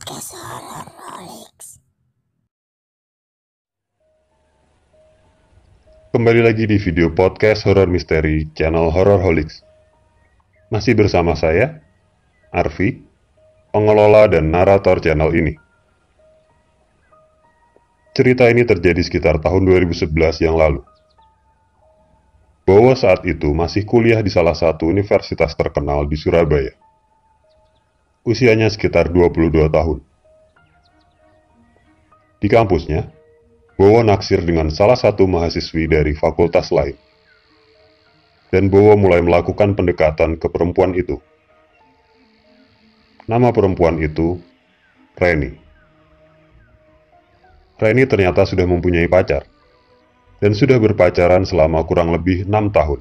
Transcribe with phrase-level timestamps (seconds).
[0.00, 1.76] podcast horror Rolix.
[6.16, 9.60] Kembali lagi di video podcast horror misteri channel Horror Holics.
[10.72, 11.84] Masih bersama saya,
[12.48, 13.04] Arfi,
[13.76, 15.52] pengelola dan narator channel ini.
[18.16, 20.80] Cerita ini terjadi sekitar tahun 2011 yang lalu.
[22.64, 26.72] Bowo saat itu masih kuliah di salah satu universitas terkenal di Surabaya.
[28.20, 30.04] Usianya sekitar 22 tahun.
[32.36, 33.08] Di kampusnya,
[33.80, 37.00] Bowo naksir dengan salah satu mahasiswi dari fakultas lain.
[38.52, 41.16] Dan Bowo mulai melakukan pendekatan ke perempuan itu.
[43.24, 44.36] Nama perempuan itu
[45.16, 45.56] Reni.
[47.80, 49.48] Reni ternyata sudah mempunyai pacar
[50.44, 53.00] dan sudah berpacaran selama kurang lebih enam tahun.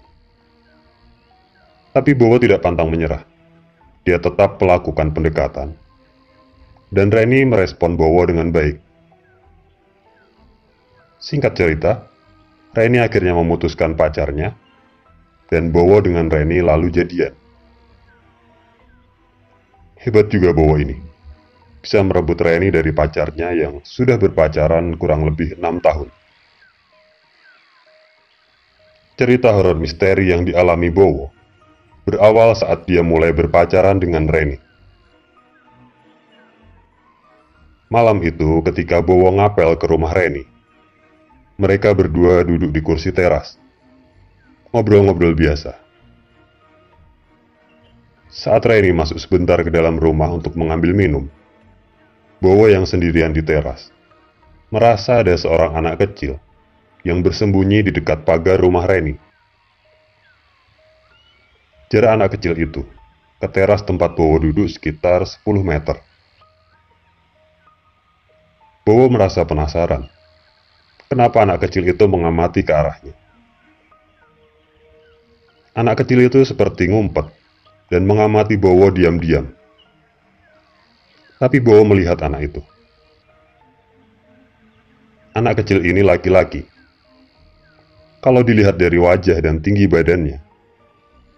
[1.92, 3.39] Tapi Bowo tidak pantang menyerah.
[4.08, 5.76] Dia tetap melakukan pendekatan.
[6.90, 8.82] Dan Reni merespon Bowo dengan baik.
[11.20, 12.10] Singkat cerita,
[12.74, 14.56] Reni akhirnya memutuskan pacarnya,
[15.52, 17.36] dan Bowo dengan Reni lalu jadian.
[20.00, 20.96] Hebat juga Bowo ini,
[21.84, 26.08] bisa merebut Reni dari pacarnya yang sudah berpacaran kurang lebih enam tahun.
[29.20, 31.39] Cerita horor misteri yang dialami Bowo
[32.08, 34.60] berawal saat dia mulai berpacaran dengan Reni.
[37.90, 40.46] Malam itu ketika Bowo ngapel ke rumah Reni,
[41.58, 43.58] mereka berdua duduk di kursi teras.
[44.70, 45.74] Ngobrol-ngobrol biasa.
[48.30, 51.26] Saat Reni masuk sebentar ke dalam rumah untuk mengambil minum,
[52.38, 53.90] Bowo yang sendirian di teras,
[54.70, 56.38] merasa ada seorang anak kecil
[57.02, 59.29] yang bersembunyi di dekat pagar rumah Reni.
[61.90, 62.86] Jarak anak kecil itu
[63.42, 65.98] ke teras tempat Bowo duduk sekitar 10 meter.
[68.86, 70.06] Bowo merasa penasaran.
[71.10, 73.18] Kenapa anak kecil itu mengamati ke arahnya?
[75.74, 77.26] Anak kecil itu seperti ngumpet
[77.90, 79.50] dan mengamati Bowo diam-diam.
[81.42, 82.62] Tapi Bowo melihat anak itu.
[85.34, 86.70] Anak kecil ini laki-laki.
[88.22, 90.49] Kalau dilihat dari wajah dan tinggi badannya,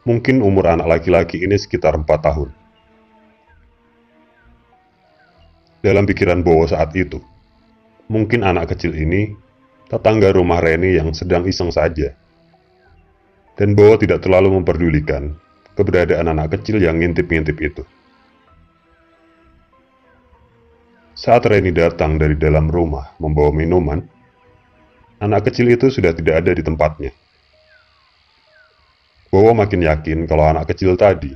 [0.02, 2.50] mungkin umur anak laki-laki ini sekitar 4 tahun.
[5.82, 7.18] Dalam pikiran Bowo saat itu,
[8.06, 9.34] mungkin anak kecil ini
[9.90, 12.14] tetangga rumah Reni yang sedang iseng saja.
[13.58, 15.34] Dan Bowo tidak terlalu memperdulikan
[15.74, 17.84] keberadaan anak kecil yang ngintip-ngintip itu.
[21.18, 24.02] Saat Reni datang dari dalam rumah membawa minuman,
[25.22, 27.14] anak kecil itu sudah tidak ada di tempatnya.
[29.31, 31.31] Bowo makin yakin kalau anak kecil tadi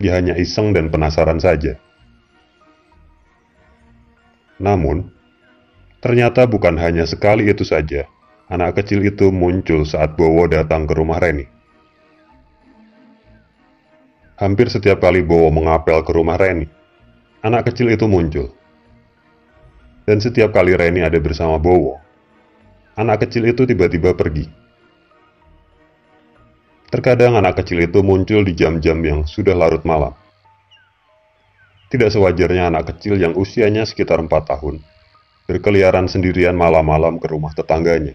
[0.00, 1.76] dia hanya iseng dan penasaran saja.
[4.58, 5.12] Namun,
[6.00, 8.08] ternyata bukan hanya sekali itu saja
[8.48, 11.44] anak kecil itu muncul saat Bowo datang ke rumah Reni.
[14.40, 16.64] Hampir setiap kali Bowo mengapel ke rumah Reni,
[17.44, 18.48] anak kecil itu muncul.
[20.08, 22.00] Dan setiap kali Reni ada bersama Bowo,
[22.96, 24.67] anak kecil itu tiba-tiba pergi.
[26.88, 30.16] Terkadang anak kecil itu muncul di jam-jam yang sudah larut malam.
[31.92, 34.80] Tidak sewajarnya anak kecil yang usianya sekitar 4 tahun
[35.48, 38.12] berkeliaran sendirian malam-malam ke rumah tetangganya.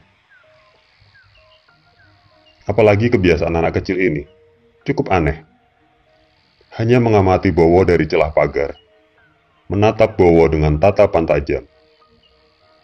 [2.69, 4.23] Apalagi kebiasaan anak kecil ini
[4.85, 5.41] cukup aneh.
[6.77, 8.77] Hanya mengamati Bowo dari celah pagar,
[9.69, 11.63] menatap Bowo dengan tatapan tajam.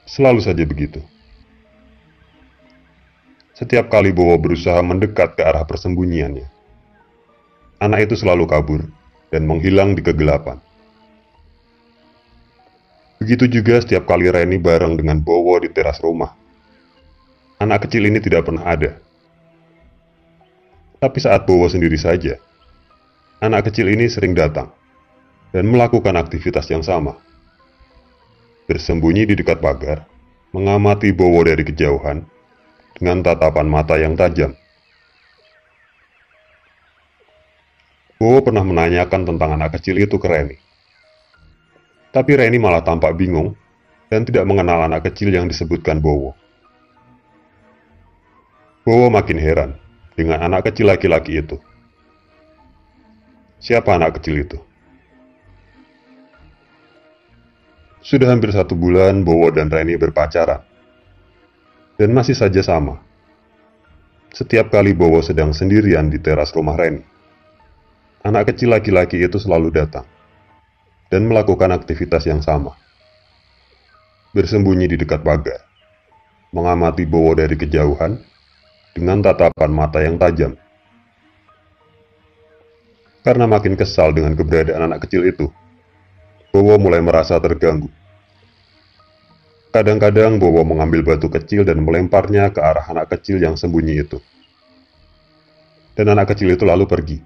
[0.09, 1.01] Selalu saja begitu.
[3.59, 6.47] Setiap kali Bowo berusaha mendekat ke arah persembunyiannya,
[7.83, 8.87] anak itu selalu kabur
[9.35, 10.63] dan menghilang di kegelapan.
[13.19, 16.31] Begitu juga setiap kali Reni bareng dengan Bowo di teras rumah.
[17.59, 18.95] Anak kecil ini tidak pernah ada.
[21.03, 22.39] Tapi saat Bowo sendiri saja,
[23.43, 24.71] anak kecil ini sering datang
[25.51, 27.19] dan melakukan aktivitas yang sama
[28.71, 30.07] bersembunyi di dekat pagar,
[30.55, 32.38] mengamati Bowo dari kejauhan
[32.99, 34.51] dengan tatapan mata yang tajam.
[38.19, 40.59] Bowo pernah menanyakan tentang anak kecil itu ke Reni.
[42.11, 43.55] Tapi Reni malah tampak bingung
[44.11, 46.35] dan tidak mengenal anak kecil yang disebutkan Bowo.
[48.83, 49.71] Bowo makin heran
[50.19, 51.55] dengan anak kecil laki-laki itu.
[53.63, 54.59] Siapa anak kecil itu?
[58.03, 60.68] Sudah hampir satu bulan Bowo dan Reni berpacaran.
[61.99, 63.03] Dan masih saja sama.
[64.31, 67.03] Setiap kali Bowo sedang sendirian di teras rumah Reni,
[68.23, 70.07] anak kecil laki-laki itu selalu datang.
[71.09, 72.77] dan melakukan aktivitas yang sama.
[74.31, 75.65] Bersembunyi di dekat pagar,
[76.53, 78.21] mengamati Bowo dari kejauhan
[78.93, 80.53] dengan tatapan mata yang tajam.
[83.25, 85.49] Karena makin kesal dengan keberadaan anak kecil itu,
[86.53, 87.89] Bowo mulai merasa terganggu.
[89.69, 94.17] Kadang-kadang Bowo mengambil batu kecil dan melemparnya ke arah anak kecil yang sembunyi itu.
[95.93, 97.21] Dan anak kecil itu lalu pergi.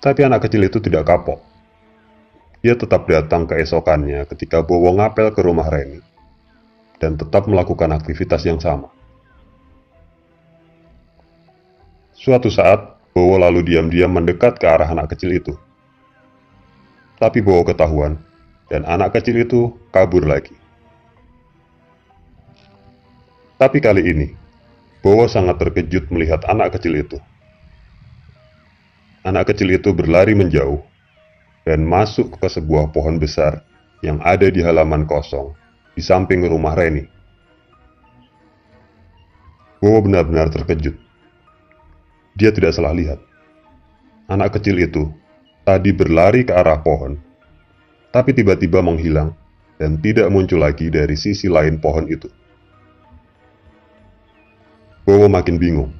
[0.00, 1.44] Tapi anak kecil itu tidak kapok.
[2.64, 6.00] Dia tetap datang keesokannya ketika Bowo ngapel ke rumah Reni
[6.96, 8.88] dan tetap melakukan aktivitas yang sama.
[12.16, 15.54] Suatu saat, Bowo lalu diam-diam mendekat ke arah anak kecil itu.
[17.20, 18.18] Tapi Bowo ketahuan,
[18.68, 20.52] dan anak kecil itu kabur lagi.
[23.58, 24.28] Tapi kali ini,
[25.02, 27.18] Bowo sangat terkejut melihat anak kecil itu.
[29.26, 30.78] Anak kecil itu berlari menjauh
[31.66, 33.66] dan masuk ke sebuah pohon besar
[34.00, 35.52] yang ada di halaman kosong
[35.98, 37.02] di samping rumah Reni.
[39.82, 40.94] Bowo benar-benar terkejut.
[42.38, 43.18] Dia tidak salah lihat.
[44.30, 45.10] Anak kecil itu
[45.66, 47.18] tadi berlari ke arah pohon,
[48.18, 49.30] tapi tiba-tiba menghilang
[49.78, 52.26] dan tidak muncul lagi dari sisi lain pohon itu.
[55.06, 55.94] Bowo makin bingung.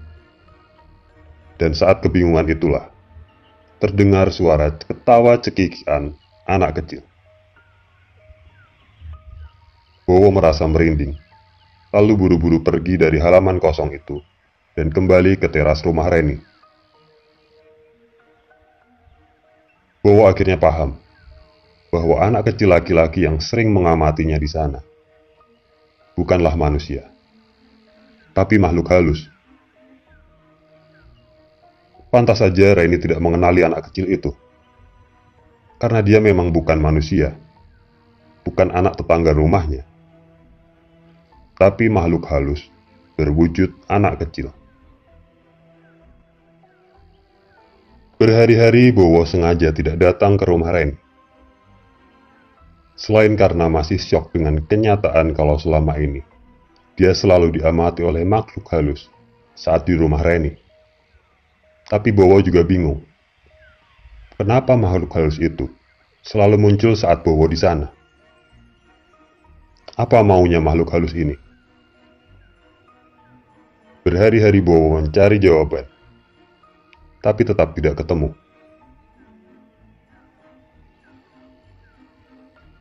[1.62, 2.90] Dan saat kebingungan itulah,
[3.78, 6.10] terdengar suara ketawa cekikikan
[6.42, 7.06] anak kecil.
[10.02, 11.14] Bowo merasa merinding,
[11.94, 14.18] lalu buru-buru pergi dari halaman kosong itu
[14.74, 16.42] dan kembali ke teras rumah Reni.
[20.02, 20.98] Bowo akhirnya paham
[21.88, 24.81] bahwa anak kecil laki-laki yang sering mengamatinya di sana
[26.19, 27.06] bukanlah manusia,
[28.35, 29.31] tapi makhluk halus.
[32.11, 34.35] Pantas saja Reni tidak mengenali anak kecil itu,
[35.79, 37.38] karena dia memang bukan manusia,
[38.43, 39.87] bukan anak tetangga rumahnya,
[41.55, 42.67] tapi makhluk halus
[43.14, 44.50] berwujud anak kecil.
[48.19, 50.99] Berhari-hari Bowo sengaja tidak datang ke rumah Ren.
[52.98, 56.26] Selain karena masih syok dengan kenyataan kalau selama ini
[56.98, 59.06] dia selalu diamati oleh makhluk halus
[59.54, 60.58] saat di rumah Reni.
[61.86, 63.00] Tapi Bowo juga bingung.
[64.34, 65.70] Kenapa makhluk halus itu
[66.26, 67.86] selalu muncul saat Bowo di sana?
[69.94, 71.38] Apa maunya makhluk halus ini?
[74.02, 75.86] Berhari-hari Bowo mencari jawaban
[77.18, 78.32] tapi tetap tidak ketemu.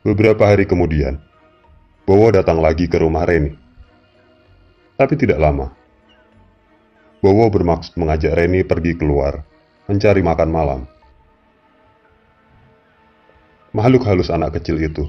[0.06, 1.18] Beberapa hari kemudian,
[2.06, 3.52] Bowo datang lagi ke rumah Reni.
[4.94, 5.74] Tapi tidak lama.
[7.18, 9.42] Bowo bermaksud mengajak Reni pergi keluar,
[9.90, 10.80] mencari makan malam.
[13.74, 15.04] Makhluk halus anak kecil itu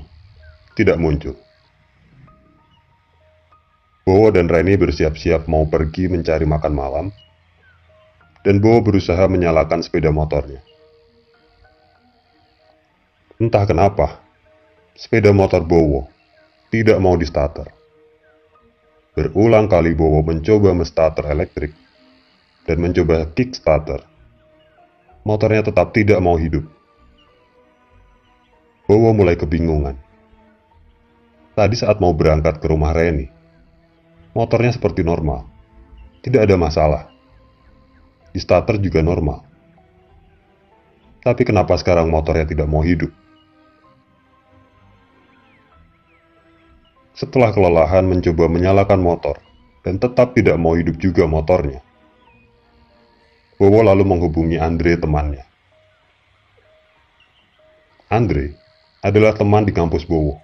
[0.73, 1.37] tidak muncul.
[4.09, 7.05] Bowo dan Reni bersiap-siap mau pergi mencari makan malam
[8.41, 10.65] dan Bowo berusaha menyalakan sepeda motornya.
[13.39, 14.19] Entah kenapa,
[14.99, 16.11] sepeda motor Bowo
[16.67, 17.71] tidak mau di starter.
[19.15, 21.71] Berulang kali Bowo mencoba menstarter elektrik
[22.67, 24.03] dan mencoba kickstarter.
[25.23, 26.67] Motornya tetap tidak mau hidup.
[28.91, 29.95] Bowo mulai kebingungan.
[31.55, 33.31] Tadi saat mau berangkat ke rumah Reni,
[34.35, 35.47] motornya seperti normal.
[36.19, 37.07] Tidak ada masalah
[38.35, 39.47] di starter juga normal.
[41.23, 43.11] Tapi kenapa sekarang motornya tidak mau hidup?
[47.19, 49.43] Setelah kelelahan mencoba menyalakan motor
[49.83, 51.83] dan tetap tidak mau hidup juga motornya,
[53.59, 55.43] Bowo lalu menghubungi Andre temannya.
[58.07, 58.55] Andre
[59.03, 60.39] adalah teman di kampus Bowo.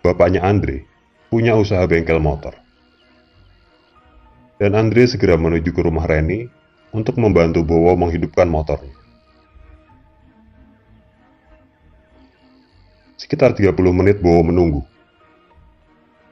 [0.00, 0.88] Bapaknya Andre
[1.28, 2.56] punya usaha bengkel motor
[4.56, 6.46] dan Andre segera menuju ke rumah Reni
[6.94, 8.94] untuk membantu Bowo menghidupkan motornya.
[13.18, 14.91] Sekitar 30 menit Bowo menunggu.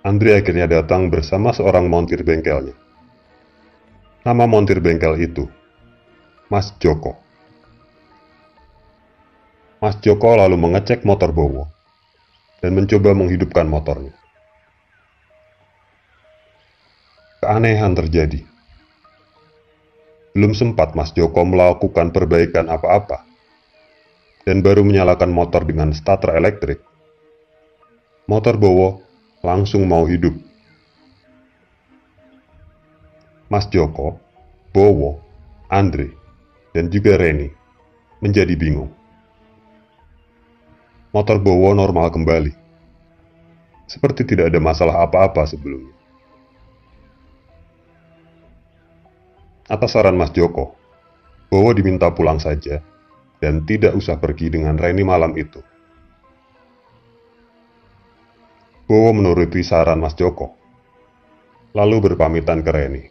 [0.00, 2.72] Andre akhirnya datang bersama seorang montir bengkelnya.
[4.24, 5.44] Nama montir bengkel itu,
[6.48, 7.16] Mas Joko.
[9.80, 11.68] Mas Joko lalu mengecek motor Bowo
[12.60, 14.20] dan mencoba menghidupkan motornya.
[17.40, 18.44] keanehan terjadi.
[20.36, 23.26] Belum sempat Mas Joko melakukan perbaikan apa-apa,
[24.46, 26.78] dan baru menyalakan motor dengan starter elektrik.
[28.30, 29.02] Motor Bowo
[29.40, 30.36] langsung mau hidup.
[33.50, 34.20] Mas Joko,
[34.70, 35.18] Bowo,
[35.66, 36.14] Andre,
[36.70, 37.50] dan juga Reni
[38.22, 38.92] menjadi bingung.
[41.10, 42.54] Motor Bowo normal kembali.
[43.90, 45.90] Seperti tidak ada masalah apa-apa sebelumnya.
[49.66, 50.78] Atas saran Mas Joko,
[51.50, 52.78] Bowo diminta pulang saja
[53.42, 55.58] dan tidak usah pergi dengan Reni malam itu.
[58.90, 60.50] Bowo menuruti saran Mas Joko,
[61.78, 63.06] lalu berpamitan ke Reni.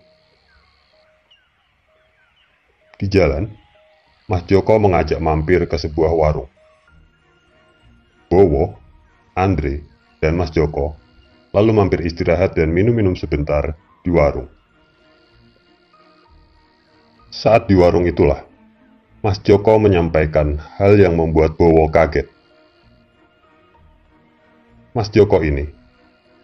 [3.00, 3.48] Di jalan,
[4.28, 6.52] Mas Joko mengajak mampir ke sebuah warung.
[8.28, 8.76] Bowo,
[9.40, 9.80] Andre,
[10.20, 11.00] dan Mas Joko
[11.56, 14.52] lalu mampir istirahat dan minum-minum sebentar di warung.
[17.32, 18.44] Saat di warung itulah,
[19.24, 22.39] Mas Joko menyampaikan hal yang membuat Bowo kaget.
[24.90, 25.70] Mas Joko ini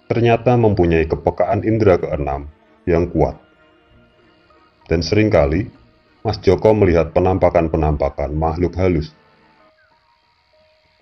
[0.06, 2.46] ternyata mempunyai kepekaan indera keenam
[2.86, 3.34] yang kuat.
[4.86, 5.66] Dan sering kali
[6.22, 9.10] Mas Joko melihat penampakan-penampakan makhluk halus.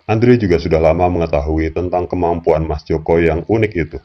[0.08, 4.00] Andre juga sudah lama mengetahui tentang kemampuan Mas Joko yang unik itu.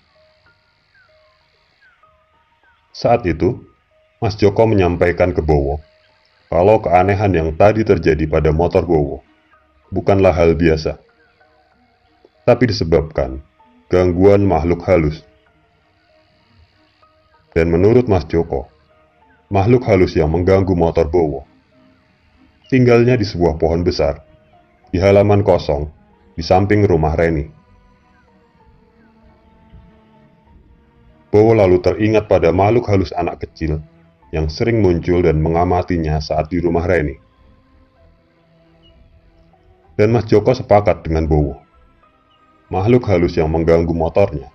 [2.90, 3.62] Saat itu,
[4.18, 5.78] Mas Joko menyampaikan ke Bowo
[6.50, 9.22] kalau keanehan yang tadi terjadi pada motor Bowo
[9.94, 10.98] bukanlah hal biasa,
[12.48, 13.44] tapi disebabkan
[13.92, 15.20] gangguan makhluk halus.
[17.52, 18.72] Dan menurut Mas Joko,
[19.52, 21.44] makhluk halus yang mengganggu motor Bowo.
[22.72, 24.24] Tinggalnya di sebuah pohon besar,
[24.88, 25.92] di halaman kosong,
[26.32, 27.44] di samping rumah Reni.
[31.28, 33.84] Bowo lalu teringat pada makhluk halus anak kecil
[34.32, 37.20] yang sering muncul dan mengamatinya saat di rumah Reni.
[40.00, 41.67] Dan Mas Joko sepakat dengan Bowo.
[42.68, 44.52] Makhluk halus yang mengganggu motornya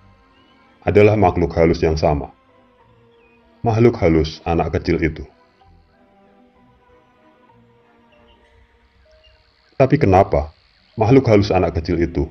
[0.86, 2.30] adalah makhluk halus yang sama
[3.64, 5.24] makhluk halus anak kecil itu.
[9.80, 10.52] Tapi kenapa
[11.00, 12.28] makhluk halus anak kecil itu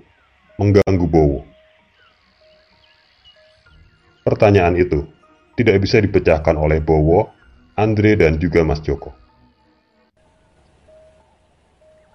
[0.62, 1.42] mengganggu Bowo?
[4.22, 5.10] Pertanyaan itu
[5.58, 7.34] tidak bisa dipecahkan oleh Bowo,
[7.74, 9.12] Andre, dan juga Mas Joko.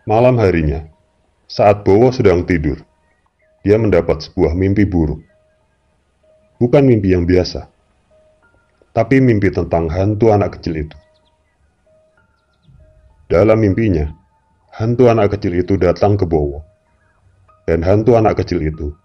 [0.09, 0.89] Malam harinya,
[1.51, 2.81] saat Bowo sedang tidur,
[3.69, 5.21] dia mendapat sebuah mimpi buruk.
[6.57, 7.69] Bukan mimpi yang biasa,
[8.97, 10.97] tapi mimpi tentang hantu anak kecil itu.
[13.29, 14.09] Dalam mimpinya,
[14.73, 16.65] hantu anak kecil itu datang ke Bowo.
[17.69, 18.97] Dan hantu anak kecil itu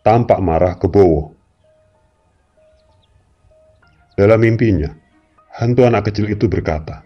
[0.00, 1.36] tampak marah ke Bowo.
[4.16, 4.88] Dalam mimpinya,
[5.52, 7.04] hantu anak kecil itu berkata,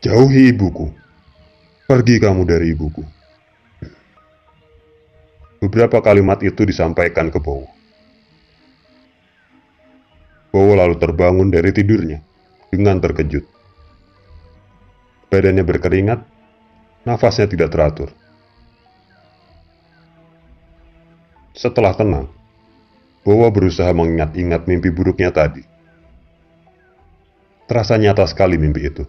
[0.00, 0.88] Jauhi ibuku,
[1.84, 3.15] pergi kamu dari ibuku.
[5.56, 7.68] Beberapa kalimat itu disampaikan ke Bowo.
[10.52, 12.20] Bowo lalu terbangun dari tidurnya
[12.68, 13.44] dengan terkejut.
[15.32, 16.20] Badannya berkeringat,
[17.08, 18.12] nafasnya tidak teratur.
[21.56, 22.28] Setelah tenang,
[23.24, 25.64] Bowo berusaha mengingat-ingat mimpi buruknya tadi.
[27.66, 29.04] Terasa nyata sekali mimpi itu.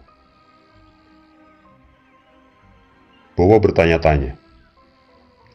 [3.38, 4.34] Bowo bertanya-tanya,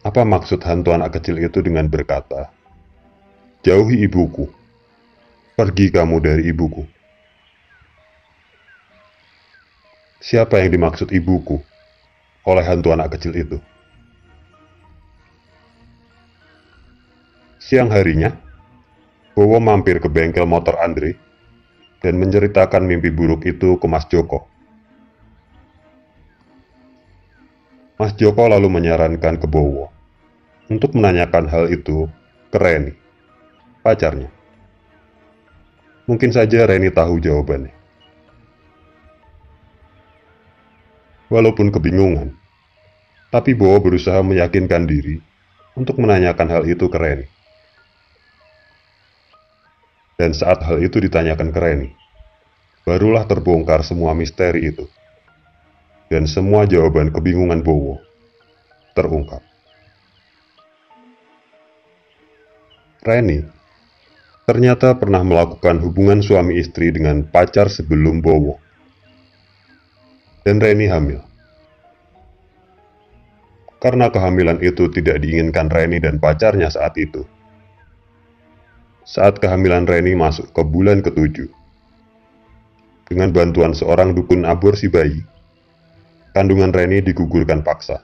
[0.04, 2.52] apa maksud hantu anak kecil itu dengan berkata,
[3.64, 4.52] "Jauhi ibuku"?
[5.56, 6.84] Pergi kamu dari ibuku.
[10.20, 11.62] Siapa yang dimaksud ibuku
[12.44, 13.58] oleh hantu anak kecil itu?
[17.64, 18.34] Siang harinya,
[19.38, 21.16] Bowo mampir ke bengkel motor Andre
[22.04, 24.46] dan menceritakan mimpi buruk itu ke Mas Joko.
[28.02, 29.93] Mas Joko lalu menyarankan ke Bowo
[30.72, 32.08] untuk menanyakan hal itu
[32.54, 32.94] ke Reni,
[33.84, 34.32] pacarnya.
[36.08, 37.72] Mungkin saja Reni tahu jawabannya.
[41.32, 42.36] Walaupun kebingungan,
[43.34, 45.18] tapi Bowo berusaha meyakinkan diri
[45.74, 47.28] untuk menanyakan hal itu ke Reni.
[50.14, 51.90] Dan saat hal itu ditanyakan ke Reni,
[52.86, 54.86] barulah terbongkar semua misteri itu.
[56.12, 57.98] Dan semua jawaban kebingungan Bowo
[58.94, 59.53] terungkap.
[63.04, 63.44] Reni
[64.48, 68.60] ternyata pernah melakukan hubungan suami istri dengan pacar sebelum Bowo.
[70.44, 71.20] Dan Reni hamil.
[73.84, 77.28] Karena kehamilan itu tidak diinginkan Reni dan pacarnya saat itu.
[79.04, 81.52] Saat kehamilan Reni masuk ke bulan ketujuh,
[83.08, 85.24] dengan bantuan seorang dukun aborsi bayi,
[86.32, 88.00] kandungan Reni digugurkan paksa.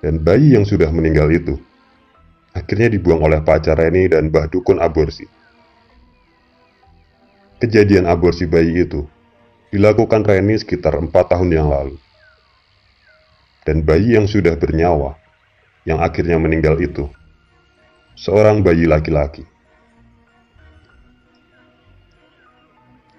[0.00, 1.60] Dan bayi yang sudah meninggal itu
[2.54, 5.26] akhirnya dibuang oleh pacar Reni dan Mbah Dukun aborsi.
[7.60, 9.04] Kejadian aborsi bayi itu
[9.70, 11.96] dilakukan Reni sekitar empat tahun yang lalu.
[13.62, 15.20] Dan bayi yang sudah bernyawa,
[15.84, 17.06] yang akhirnya meninggal itu,
[18.16, 19.44] seorang bayi laki-laki.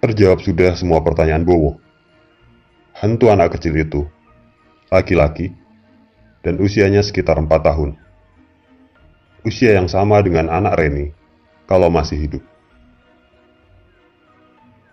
[0.01, 1.77] Terjawab sudah semua pertanyaan Bowo.
[2.97, 4.09] Hantu anak kecil itu,
[4.89, 5.53] laki-laki,
[6.41, 8.00] dan usianya sekitar empat tahun.
[9.41, 11.09] Usia yang sama dengan anak Reni
[11.65, 12.43] kalau masih hidup.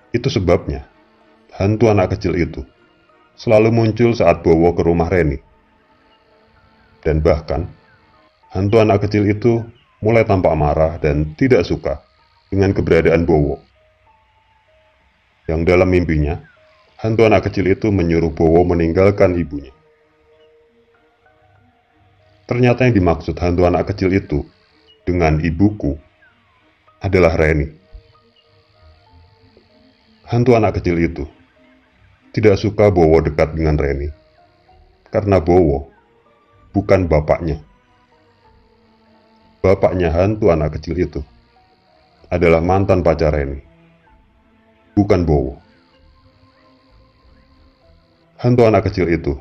[0.08, 0.88] Itu sebabnya
[1.52, 2.64] hantu anak kecil itu
[3.36, 5.36] selalu muncul saat Bowo ke rumah Reni.
[7.04, 7.68] Dan bahkan,
[8.50, 9.62] hantu anak kecil itu
[10.02, 12.02] mulai tampak marah dan tidak suka
[12.50, 13.62] dengan keberadaan Bowo.
[15.44, 16.40] Yang dalam mimpinya,
[16.98, 19.76] hantu anak kecil itu menyuruh Bowo meninggalkan ibunya.
[22.48, 24.40] Ternyata yang dimaksud hantu anak kecil itu
[25.04, 26.00] dengan ibuku
[27.04, 27.68] adalah Reni.
[30.24, 31.28] Hantu anak kecil itu
[32.32, 34.08] tidak suka Bowo dekat dengan Reni.
[35.12, 35.92] Karena Bowo
[36.72, 37.60] bukan bapaknya.
[39.60, 41.20] Bapaknya hantu anak kecil itu
[42.32, 43.60] adalah mantan pacar Reni.
[44.96, 45.60] Bukan Bowo.
[48.40, 49.36] Hantu anak kecil itu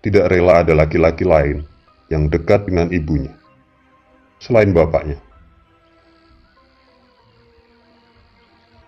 [0.00, 1.68] tidak rela ada laki-laki lain
[2.08, 3.32] yang dekat dengan ibunya
[4.38, 5.18] selain bapaknya.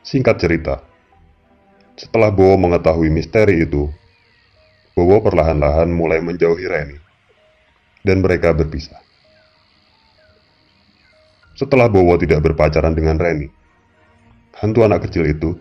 [0.06, 0.82] Singkat cerita,
[1.94, 3.86] setelah Bowo mengetahui misteri itu,
[4.96, 6.98] Bowo perlahan-lahan mulai menjauhi Reni,
[8.02, 8.98] dan mereka berpisah.
[11.54, 13.46] Setelah Bowo tidak berpacaran dengan Reni,
[14.58, 15.54] hantu anak kecil itu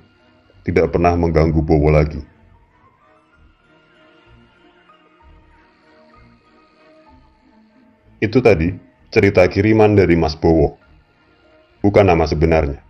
[0.65, 2.23] tidak pernah mengganggu Bowo lagi.
[8.19, 8.75] Itu tadi
[9.09, 10.75] cerita kiriman dari Mas Bowo,
[11.79, 12.89] bukan nama sebenarnya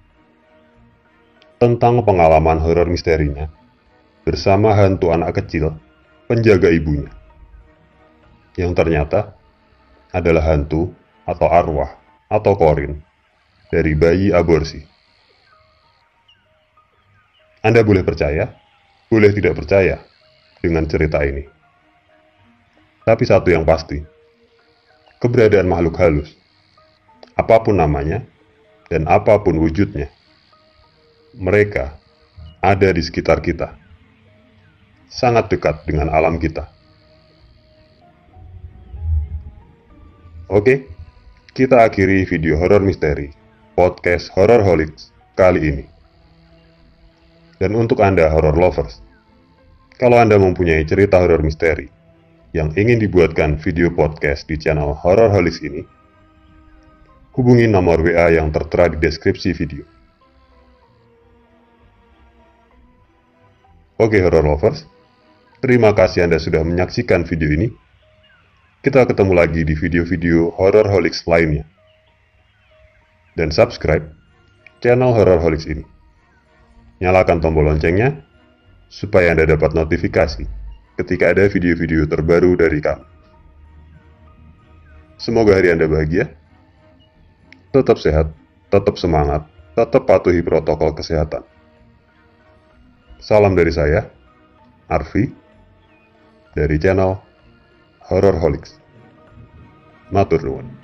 [1.59, 3.51] tentang pengalaman horor misterinya
[4.23, 5.75] bersama hantu anak kecil
[6.25, 7.11] penjaga ibunya.
[8.55, 9.35] Yang ternyata
[10.15, 10.95] adalah hantu
[11.27, 11.91] atau arwah
[12.31, 13.03] atau korin
[13.67, 14.81] dari bayi aborsi.
[17.59, 18.55] Anda boleh percaya,
[19.11, 19.99] boleh tidak percaya
[20.63, 21.43] dengan cerita ini.
[23.03, 23.99] Tapi satu yang pasti,
[25.19, 26.31] keberadaan makhluk halus,
[27.35, 28.23] apa pun namanya
[28.87, 30.07] dan apa pun wujudnya,
[31.35, 31.99] mereka
[32.63, 33.75] ada di sekitar kita,
[35.11, 36.71] sangat dekat dengan alam kita.
[40.49, 40.87] Oke,
[41.53, 43.29] kita akhiri video horor misteri
[43.77, 45.85] podcast Horror Holics kali ini.
[47.59, 49.03] Dan untuk Anda horror lovers,
[49.99, 51.98] kalau Anda mempunyai cerita horor misteri
[52.49, 55.85] yang ingin dibuatkan video podcast di channel Horror Holics ini,
[57.37, 59.85] hubungi nomor WA yang tertera di deskripsi video.
[63.99, 64.87] Oke horror lovers,
[65.61, 67.67] terima kasih Anda sudah menyaksikan video ini.
[68.79, 71.67] Kita ketemu lagi di video-video Horror Holics lainnya.
[73.35, 74.07] Dan subscribe
[74.79, 75.83] channel Horror Holics ini.
[77.03, 78.23] Nyalakan tombol loncengnya
[78.87, 80.58] supaya Anda dapat notifikasi
[80.99, 83.07] ketika ada video-video terbaru dari kami.
[85.15, 86.31] Semoga hari Anda bahagia,
[87.71, 88.31] tetap sehat,
[88.67, 91.43] tetap semangat, tetap patuhi protokol kesehatan.
[93.19, 94.07] Salam dari saya,
[94.87, 95.27] Arfi,
[96.55, 97.19] dari channel
[98.07, 98.79] Horror Holics.
[100.11, 100.78] Matur.